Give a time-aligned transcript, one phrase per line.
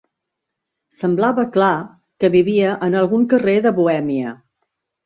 [1.01, 1.69] Semblava clar
[2.25, 4.39] que vivia en algun carrer de Bohèmia.